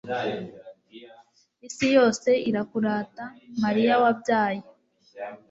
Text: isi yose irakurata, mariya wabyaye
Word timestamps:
isi 1.67 1.87
yose 1.95 2.29
irakurata, 2.49 3.25
mariya 3.63 3.93
wabyaye 4.03 4.63